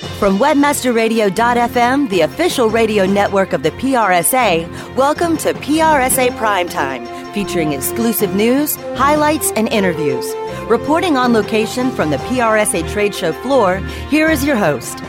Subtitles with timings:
[0.00, 8.34] From webmasterradio.fm, the official radio network of the PRSA, welcome to PRSA Primetime, featuring exclusive
[8.34, 10.24] news, highlights, and interviews.
[10.70, 13.76] Reporting on location from the PRSA trade show floor,
[14.08, 15.00] here is your host,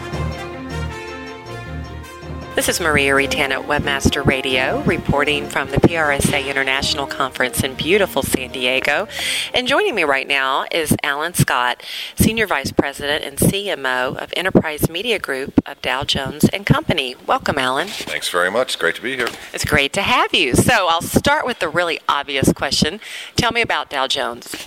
[2.56, 8.24] this is Maria Retan at Webmaster Radio, reporting from the PRSA International Conference in beautiful
[8.24, 9.08] San Diego.
[9.54, 11.82] And joining me right now is Alan Scott,
[12.16, 17.16] Senior Vice President and CMO of Enterprise Media Group of Dow Jones and Company.
[17.26, 17.88] Welcome, Alan.
[17.88, 18.78] Thanks very much.
[18.78, 19.30] Great to be here.
[19.54, 20.54] It's great to have you.
[20.54, 23.00] So I'll start with the really obvious question.
[23.38, 24.61] Tell me about Dow Jones.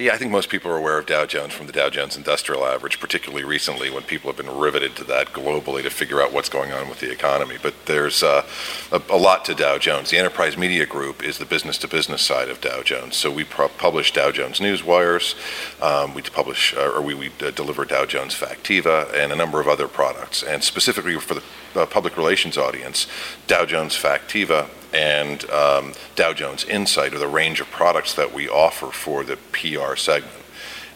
[0.00, 2.64] Yeah, I think most people are aware of Dow Jones from the Dow Jones Industrial
[2.64, 6.48] Average, particularly recently when people have been riveted to that globally to figure out what's
[6.48, 7.58] going on with the economy.
[7.62, 8.46] But there's uh,
[8.90, 10.08] a, a, lot to Dow Jones.
[10.08, 13.14] The Enterprise Media Group is the business to business side of Dow Jones.
[13.16, 15.34] So we pro- publish Dow Jones Newswires,
[15.82, 19.60] um, we publish uh, or we, we uh, deliver Dow Jones Factiva and a number
[19.60, 20.42] of other products.
[20.42, 21.42] And specifically for the
[21.74, 23.06] uh, public relations audience,
[23.46, 28.48] Dow Jones Factiva and um, Dow Jones Insight are the range of products that we
[28.48, 30.34] offer for the PR segment.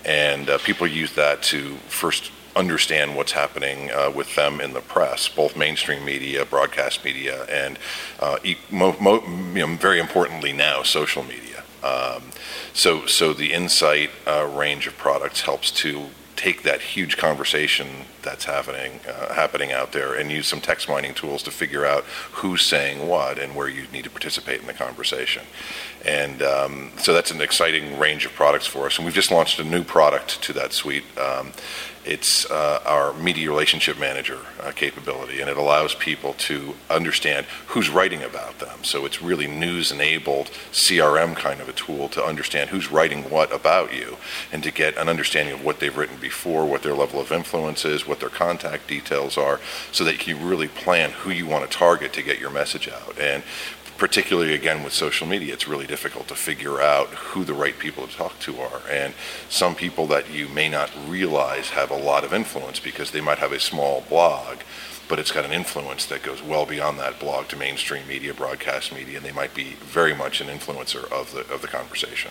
[0.05, 4.81] And uh, people use that to first understand what's happening uh, with them in the
[4.81, 7.79] press, both mainstream media, broadcast media, and
[8.21, 8.39] uh,
[8.71, 11.65] mo- mo- you know, very importantly now, social media.
[11.83, 12.31] Um,
[12.73, 17.87] so, so the insight uh, range of products helps to take that huge conversation
[18.23, 22.05] that's happening uh, happening out there and use some text mining tools to figure out
[22.33, 25.43] who's saying what and where you need to participate in the conversation.
[26.05, 28.97] And um, so that's an exciting range of products for us.
[28.97, 31.05] And we've just launched a new product to that suite.
[31.19, 31.53] Um,
[32.05, 37.89] it's uh, our media relationship manager uh, capability, and it allows people to understand who's
[37.89, 38.85] writing about them.
[38.85, 43.51] So it's really news enabled CRM kind of a tool to understand who's writing what
[43.53, 44.19] about you
[44.53, 47.85] and to get an understanding of what they've written before, what their level of influence
[47.85, 49.61] is, what their contact details are,
[49.93, 53.19] so that you really plan who you want to target to get your message out.
[53.21, 53.43] And
[53.99, 58.07] particularly again with social media, it's really difficult to figure out who the right people
[58.07, 58.81] to talk to are.
[58.91, 59.13] And
[59.51, 63.39] some people that you may not realize have a lot of influence because they might
[63.39, 64.61] have a small blog
[65.09, 68.93] but it's got an influence that goes well beyond that blog to mainstream media, broadcast
[68.93, 72.31] media, and they might be very much an influencer of the of the conversation.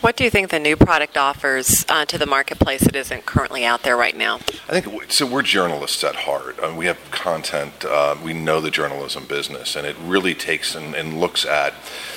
[0.00, 3.64] What do you think the new product offers uh, to the marketplace that isn't currently
[3.64, 4.36] out there right now?
[4.68, 5.26] I think so.
[5.26, 6.58] We're journalists at heart.
[6.58, 7.84] Uh, we have content.
[7.84, 11.74] Uh, we know the journalism business, and it really takes and, and looks at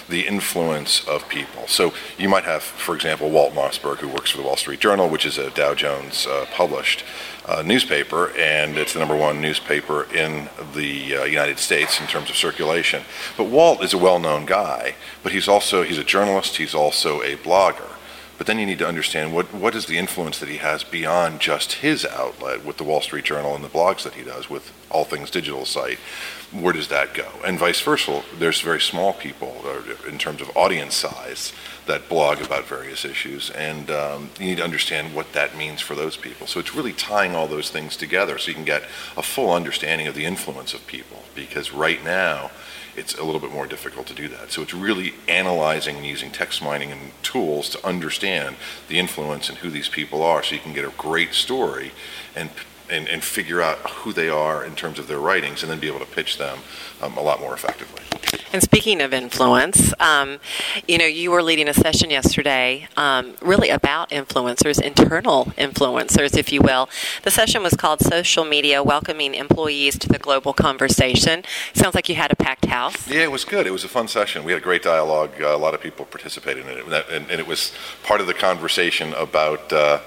[0.09, 1.67] the influence of people.
[1.67, 5.09] So you might have, for example, Walt Mossberg, who works for the Wall Street Journal,
[5.09, 7.03] which is a Dow Jones uh, published
[7.45, 12.29] uh, newspaper, and it's the number one newspaper in the uh, United States in terms
[12.29, 13.03] of circulation.
[13.37, 16.57] But Walt is a well-known guy, but he's also he's a journalist.
[16.57, 17.98] He's also a blogger.
[18.39, 21.41] But then you need to understand what, what is the influence that he has beyond
[21.41, 24.71] just his outlet with the Wall Street Journal and the blogs that he does with
[24.89, 25.99] All Things Digital site.
[26.53, 27.27] Where does that go?
[27.45, 28.23] And vice versa.
[28.39, 29.61] There's very small people
[30.07, 31.51] in terms of audience size
[31.85, 35.95] that blog about various issues, and um, you need to understand what that means for
[35.95, 36.47] those people.
[36.47, 38.83] So it's really tying all those things together so you can get
[39.17, 41.23] a full understanding of the influence of people.
[41.35, 42.51] Because right now,
[42.95, 44.51] it's a little bit more difficult to do that.
[44.51, 48.55] So it's really analyzing and using text mining and tools to understand
[48.87, 51.91] the influence and who these people are so you can get a great story
[52.35, 52.49] and
[52.89, 55.87] and, and figure out who they are in terms of their writings and then be
[55.87, 56.59] able to pitch them
[57.01, 58.03] um, a lot more effectively.
[58.51, 60.39] And speaking of influence, um,
[60.87, 66.51] you know, you were leading a session yesterday um, really about influencers, internal influencers, if
[66.51, 66.89] you will.
[67.23, 71.43] The session was called Social Media Welcoming Employees to the Global Conversation.
[71.73, 73.07] Sounds like you had a packed house.
[73.07, 73.67] Yeah, it was good.
[73.67, 74.43] It was a fun session.
[74.43, 75.31] We had a great dialogue.
[75.39, 77.09] Uh, a lot of people participated in it.
[77.11, 77.71] And, and, it was
[78.03, 79.71] part of the conversation about.
[79.71, 79.99] Uh,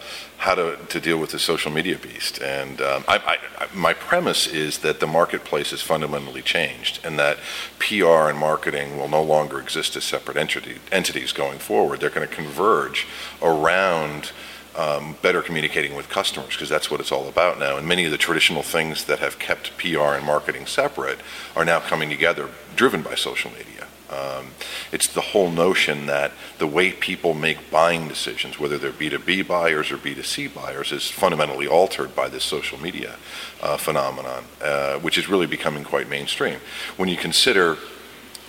[0.43, 2.43] how to, to deal with the social media beast.
[2.43, 7.39] And um, I, I, my premise is that the marketplace has fundamentally changed and that
[7.79, 12.01] PR and marketing will no longer exist as separate entity, entities going forward.
[12.01, 13.07] They're going to converge
[13.41, 14.33] around
[14.77, 17.77] um, better communicating with customers because that's what it's all about now.
[17.77, 21.21] And many of the traditional things that have kept PR and marketing separate
[21.55, 23.87] are now coming together, driven by social media.
[24.13, 24.49] Um,
[24.93, 29.91] it's the whole notion that the way people make buying decisions, whether they're B2B buyers
[29.91, 33.17] or B2C buyers, is fundamentally altered by this social media
[33.63, 36.59] uh, phenomenon, uh, which is really becoming quite mainstream.
[36.97, 37.79] When you consider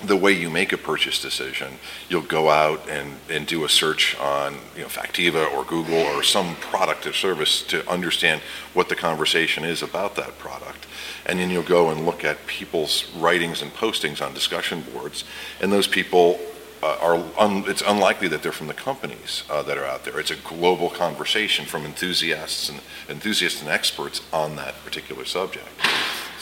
[0.04, 1.74] the way you make a purchase decision,
[2.10, 6.24] you'll go out and, and do a search on you know, Factiva or Google or
[6.24, 8.42] some product or service to understand
[8.74, 10.86] what the conversation is about that product
[11.26, 15.24] and then you'll go and look at people's writings and postings on discussion boards,
[15.62, 16.40] and those people
[16.82, 20.20] uh, are un, it's unlikely that they're from the companies uh, that are out there.
[20.20, 25.68] It's a global conversation from enthusiasts and enthusiasts and experts on that particular subject.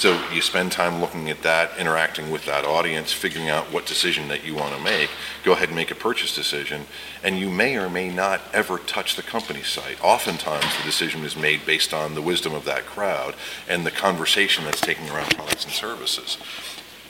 [0.02, 4.30] So you spend time looking at that, interacting with that audience, figuring out what decision
[4.30, 5.12] that you want to make.
[5.44, 6.88] Go ahead and make a purchase decision,
[7.24, 10.04] and you may or may not ever touch the company site.
[10.04, 13.36] Oftentimes, the decision is made based on the wisdom of that crowd
[13.70, 16.40] and the conversation that's taking around products and services.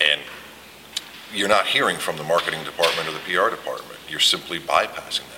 [0.01, 0.19] And
[1.33, 3.99] you're not hearing from the marketing department or the PR department.
[4.09, 5.30] You're simply bypassing.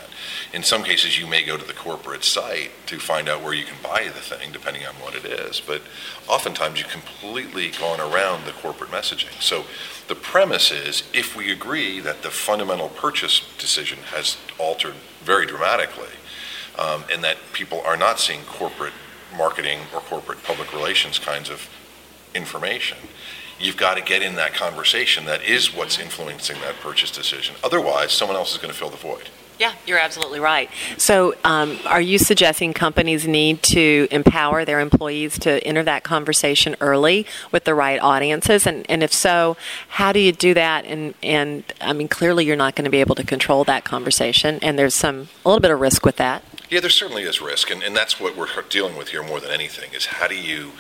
[0.54, 3.66] In some cases, you may go to the corporate site to find out where you
[3.66, 5.60] can buy the thing, depending on what it is.
[5.60, 5.82] But
[6.28, 9.42] oftentimes, you've completely gone around the corporate messaging.
[9.42, 9.66] So
[10.08, 16.14] the premise is if we agree that the fundamental purchase decision has altered very dramatically,
[16.78, 18.94] um, and that people are not seeing corporate
[19.36, 21.68] marketing or corporate public relations kinds of
[22.36, 23.00] information,
[23.60, 27.56] you've got to get in that conversation that is what's influencing that purchase decision.
[27.64, 29.30] Otherwise, someone else is going to fill the void.
[29.60, 30.70] Yeah, you're absolutely right.
[30.98, 36.76] So, um, are you suggesting companies need to empower their employees to enter that conversation
[36.82, 38.66] early with the right audiences?
[38.66, 39.56] And, and if so,
[39.90, 40.86] how do you do that?
[40.86, 44.60] And, and I mean, clearly you're not going to be able to control that conversation,
[44.62, 46.44] and there's some a little bit of risk with that.
[46.70, 49.52] Yeah, there certainly is risk, and, and that's what we're dealing with here more than
[49.52, 50.72] anything is how do you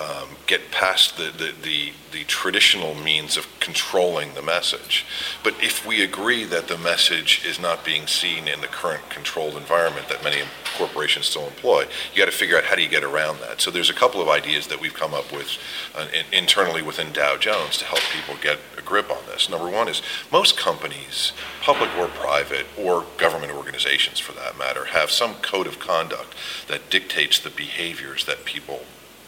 [0.00, 5.04] um, get past the, the, the, the, traditional means of controlling the message.
[5.42, 9.56] But if we agree that the message is not being seen in the current controlled
[9.56, 10.42] environment that many
[10.78, 13.60] corporations still employ, you got to figure out how do you get around that.
[13.60, 15.58] So there's a couple of ideas that we've come up with
[15.94, 19.50] uh, in, internally within Dow Jones to help people get a grip on this.
[19.50, 20.00] Number one is
[20.32, 25.78] most companies, public or private, or government organizations for that matter, have some code of
[25.78, 26.34] conduct
[26.68, 28.80] that dictates the behaviors that people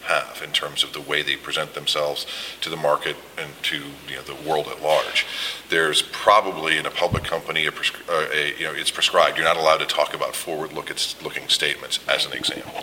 [0.03, 2.25] have in terms of the way they present themselves
[2.61, 3.77] to the market and to
[4.07, 5.25] you know, the world at large.
[5.69, 9.37] There's probably in a public company, a, uh, a, you know, it's prescribed.
[9.37, 12.73] You're not allowed to talk about forward-looking statements, as an example.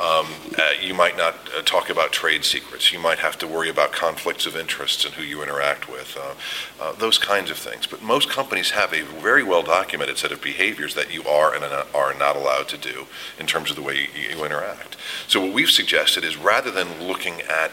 [0.00, 0.26] Um,
[0.58, 2.92] uh, you might not uh, talk about trade secrets.
[2.92, 6.82] You might have to worry about conflicts of interest and who you interact with, uh,
[6.82, 7.86] uh, those kinds of things.
[7.86, 11.64] But most companies have a very well-documented set of behaviors that you are and
[11.94, 13.06] are not allowed to do
[13.38, 14.96] in terms of the way you, you interact.
[15.28, 17.70] So what we've suggested is rather than looking at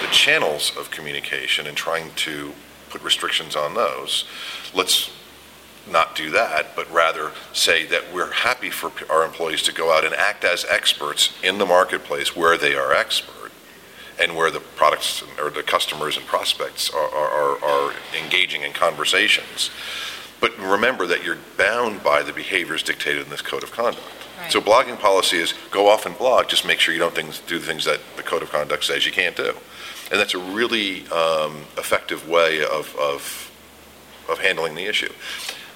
[0.00, 2.52] the channels of communication and trying to
[2.90, 4.24] put restrictions on those,
[4.74, 5.10] let's
[5.90, 10.04] not do that, but rather say that we're happy for our employees to go out
[10.04, 13.52] and act as experts in the marketplace where they are expert
[14.18, 19.70] and where the products or the customers and prospects are, are, are engaging in conversations.
[20.40, 24.23] But remember that you're bound by the behaviors dictated in this code of conduct.
[24.54, 27.58] So blogging policy is go off and blog, just make sure you don't things, do
[27.58, 29.52] the things that the code of conduct says you can't do.
[30.12, 33.50] And that's a really um, effective way of, of,
[34.28, 35.12] of handling the issue.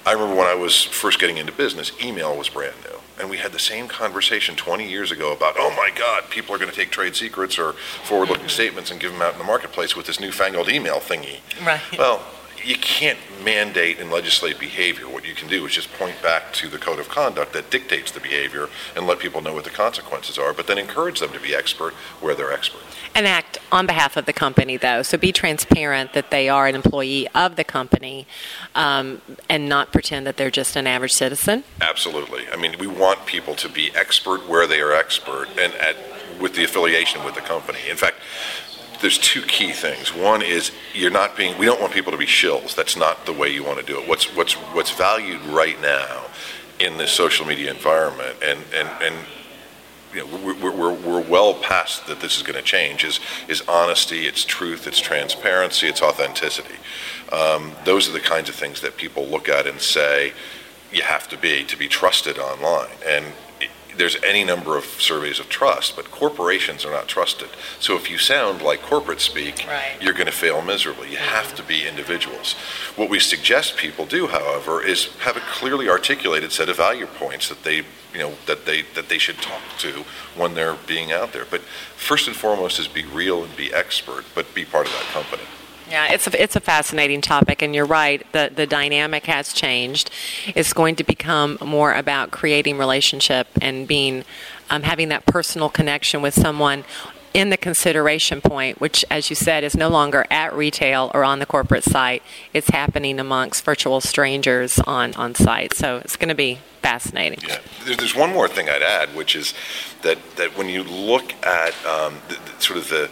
[0.05, 2.99] I remember when I was first getting into business, email was brand new.
[3.19, 6.57] And we had the same conversation 20 years ago about, oh my God, people are
[6.57, 9.43] going to take trade secrets or forward looking statements and give them out in the
[9.43, 11.41] marketplace with this newfangled email thingy.
[11.65, 11.81] Right.
[11.97, 12.23] Well,
[12.63, 15.07] you can't mandate and legislate behavior.
[15.07, 18.11] What you can do is just point back to the code of conduct that dictates
[18.11, 21.39] the behavior and let people know what the consequences are, but then encourage them to
[21.39, 22.81] be expert where they're expert.
[23.15, 25.01] And act on behalf of the company, though.
[25.01, 28.27] So be transparent that they are an employee of the company
[28.75, 31.63] um, and not pretend that they're just an average citizen.
[31.81, 32.45] Absolutely.
[32.51, 35.95] I mean, we want people to be expert where they are expert and at,
[36.39, 37.79] with the affiliation with the company.
[37.89, 38.17] In fact,
[39.01, 40.13] there's two key things.
[40.13, 41.57] One is you're not being.
[41.57, 42.75] We don't want people to be shills.
[42.75, 44.07] That's not the way you want to do it.
[44.07, 46.25] What's what's what's valued right now
[46.79, 49.15] in this social media environment, and and and
[50.13, 53.61] you know, we're, we're, we're well past that this is going to change is, is
[53.67, 56.75] honesty, it's truth, it's transparency, it's authenticity.
[57.31, 60.33] Um, those are the kinds of things that people look at and say
[60.91, 62.89] you have to be to be trusted online.
[63.05, 63.25] And
[63.97, 67.49] there's any number of surveys of trust, but corporations are not trusted.
[67.79, 69.97] So if you sound like corporate speak, right.
[70.01, 71.11] you're going to fail miserably.
[71.11, 72.53] You have to be individuals.
[72.95, 77.49] What we suggest people do, however, is have a clearly articulated set of value points
[77.49, 77.77] that they,
[78.13, 80.05] you know, that they that they should talk to
[80.35, 81.45] when they're being out there.
[81.49, 85.05] But first and foremost is be real and be expert, but be part of that
[85.11, 85.43] company.
[85.89, 88.25] Yeah, it's a, it's a fascinating topic, and you're right.
[88.31, 90.11] The, the dynamic has changed.
[90.55, 94.23] It's going to become more about creating relationship and being
[94.69, 96.83] um, having that personal connection with someone
[97.33, 101.39] in the consideration point, which, as you said, is no longer at retail or on
[101.39, 102.23] the corporate site.
[102.53, 105.73] It's happening amongst virtual strangers on, on site.
[105.73, 107.39] So it's going to be fascinating.
[107.47, 107.59] Yeah.
[107.85, 109.53] There's one more thing I'd add, which is
[110.01, 113.09] that, that when you look at um, the, the, sort of the,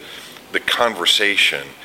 [0.51, 1.67] the conversation–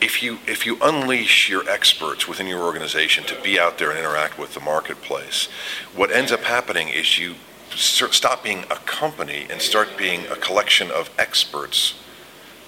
[0.00, 3.98] if you if you unleash your experts within your organization to be out there and
[3.98, 5.48] interact with the marketplace,
[5.94, 7.34] what ends up happening is you
[7.76, 11.94] stop being a company and start being a collection of experts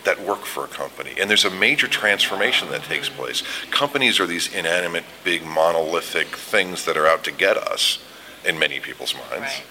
[0.04, 1.12] that work for a company.
[1.18, 3.42] And there's a major transformation that takes place.
[3.70, 7.98] Companies are these inanimate, big, monolithic things that are out to get us
[8.44, 9.30] in many people's minds.
[9.40, 9.64] Right.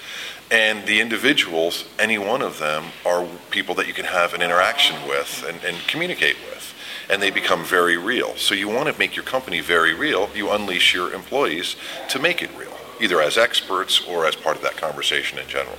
[0.51, 4.96] And the individuals, any one of them, are people that you can have an interaction
[5.08, 6.74] with and, and communicate with.
[7.10, 8.36] And they become very real.
[8.36, 11.75] So you want to make your company very real, you unleash your employees
[12.10, 15.77] to make it real, either as experts or as part of that conversation in general.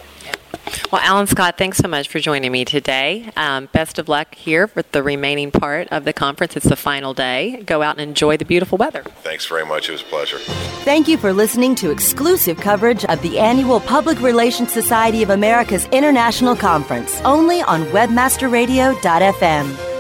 [0.91, 3.31] Well, Alan Scott, thanks so much for joining me today.
[3.37, 6.57] Um, best of luck here with the remaining part of the conference.
[6.57, 7.63] It's the final day.
[7.67, 9.03] Go out and enjoy the beautiful weather.
[9.23, 9.89] Thanks very much.
[9.89, 10.39] It was a pleasure.
[10.85, 15.87] Thank you for listening to exclusive coverage of the annual Public Relations Society of America's
[15.87, 19.92] International Conference, only on WebmasterRadio.fm.